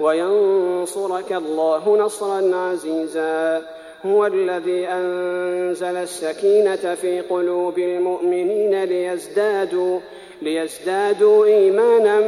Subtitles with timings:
[0.00, 3.62] وينصرك الله نصرا عزيزا
[4.06, 10.00] هو الذي أنزل السكينة في قلوب المؤمنين ليزدادوا
[10.42, 12.20] ليزدادوا إيمانا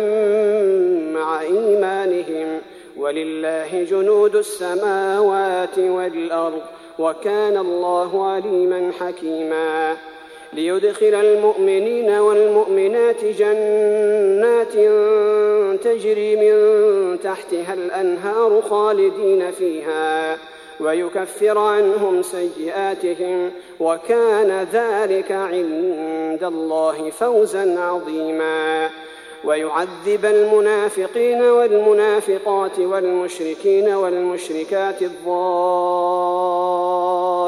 [1.19, 2.47] مع إيمانهم
[2.97, 6.62] ولله جنود السماوات والأرض
[6.98, 9.97] وكان الله عليما حكيما
[10.53, 14.73] ليدخل المؤمنين والمؤمنات جنات
[15.83, 20.39] تجري من تحتها الأنهار خالدين فيها
[20.81, 23.51] ويكفر عنهم سيئاتهم
[23.81, 28.91] وكان ذلك عند الله فوزا عظيما
[29.45, 37.00] ويعذب المنافقين والمنافقات والمشركين والمشركات الضالين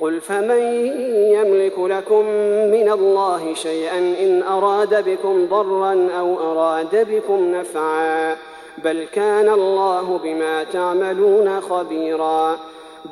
[0.00, 0.62] قل فمن
[1.32, 2.24] يملك لكم
[2.70, 8.36] من الله شيئا إن أراد بكم ضرا أو أراد بكم نفعا
[8.84, 12.56] بل كان الله بما تعملون خبيرا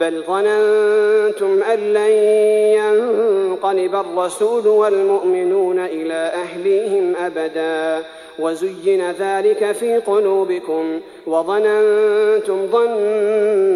[0.01, 2.11] بل ظننتم أن لن
[2.79, 8.07] ينقلب الرسول والمؤمنون إلى أهليهم أبدا
[8.39, 13.76] وزين ذلك في قلوبكم وظننتم ظنا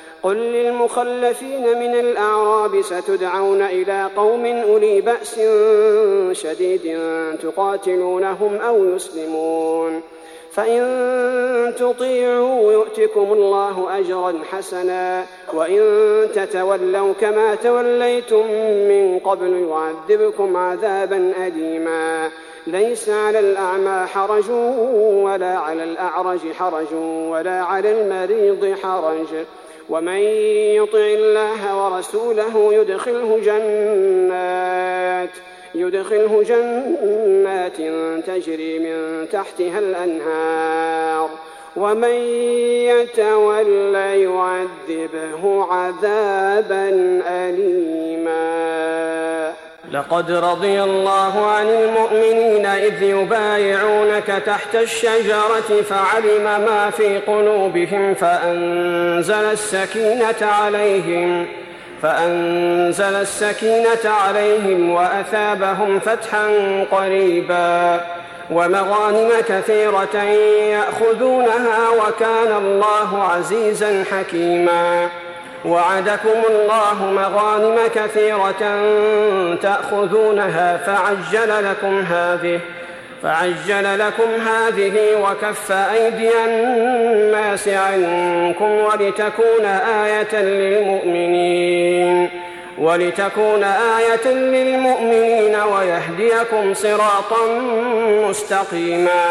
[0.23, 5.35] قل للمخلفين من الأعراب ستدعون إلى قوم أولي بأس
[6.37, 6.97] شديد
[7.43, 10.01] تقاتلونهم أو يسلمون
[10.51, 15.81] فإن تطيعوا يؤتكم الله أجرا حسنا وإن
[16.35, 18.45] تتولوا كما توليتم
[18.89, 22.29] من قبل يعذبكم عذابا أليما
[22.67, 26.93] ليس على الأعمى حرج ولا على الأعرج حرج
[27.29, 29.45] ولا على المريض حرج
[29.89, 30.17] ومن
[30.77, 35.29] يطع الله ورسوله يدخله جنات
[35.75, 37.77] يدخله جنات
[38.27, 41.29] تجري من تحتها الأنهار
[41.75, 42.15] ومن
[42.85, 46.89] يتولى يعذبه عذابا
[47.27, 49.53] أليما
[49.91, 52.40] لقد رضي الله عن المؤمنين
[52.81, 61.45] إذ يبايعونك تحت الشجرة فعلم ما في قلوبهم فأنزل السكينة عليهم
[62.01, 66.47] فأنزل السكينة عليهم وأثابهم فتحا
[66.91, 68.05] قريبا
[68.51, 70.17] ومغانم كثيرة
[70.71, 75.09] يأخذونها وكان الله عزيزا حكيما
[75.65, 78.79] وعدكم الله مغانم كثيرة
[79.61, 82.59] تأخذونها فعجل لكم هذه
[83.23, 84.93] فعجل لكم هذه
[85.23, 89.65] وكف أيدي الناس عنكم ولتكون
[90.03, 92.29] آية للمؤمنين
[92.77, 97.61] ولتكون آية للمؤمنين ويهديكم صراطا
[98.29, 99.23] مستقيما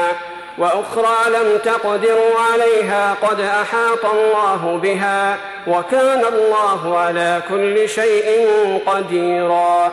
[0.61, 5.37] وأخرى لم تقدروا عليها قد أحاط الله بها
[5.67, 8.49] وكان الله على كل شيء
[8.87, 9.93] قديرا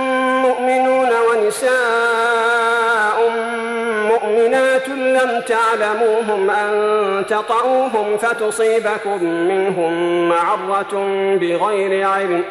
[0.41, 1.79] مؤمنون ونساء
[4.13, 6.71] مؤمنات لم تعلموهم أن
[7.29, 11.07] تطعوهم فتصيبكم منهم معرة
[11.41, 12.41] بغير علم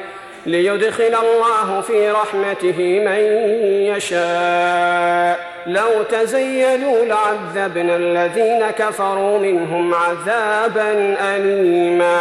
[0.46, 3.42] ليدخل الله في رحمته من
[3.96, 12.20] يشاء لو تزينوا لعذبنا الذين كفروا منهم عذابا أليماً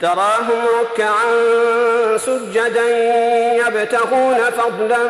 [0.00, 1.26] تراهم ركعا
[2.16, 2.88] سجدا
[3.54, 5.04] يبتغون فضلا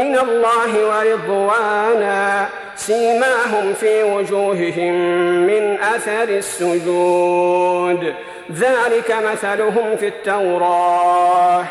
[0.00, 4.92] من الله ورضوانا سيماهم في وجوههم
[5.46, 8.14] من أثر السجود
[8.52, 11.64] ذلك مثلهم في التوراة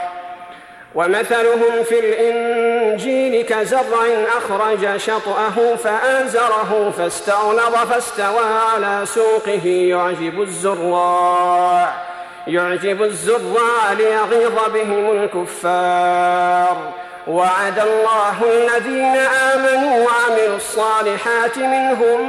[0.95, 4.05] ومثلهم في الإنجيل كزرع
[4.37, 12.12] أخرج شطأه فآزره فاستغلظ فاستوى على سوقه يعجب الزراع
[12.47, 16.77] يعجب الزرع ليغيظ بهم الكفار
[17.27, 22.23] وعد الله الذين آمنوا وعملوا الصالحات منهم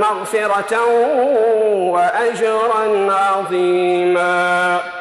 [0.00, 0.84] مغفرة
[1.92, 4.99] وأجرا عظيماً